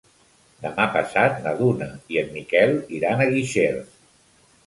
Demà 0.61 0.85
passat 0.95 1.35
na 1.43 1.51
Duna 1.59 1.89
i 2.15 2.19
en 2.21 2.33
Miquel 2.37 2.73
iran 3.01 3.21
a 3.21 3.27
Guixers. 3.35 3.95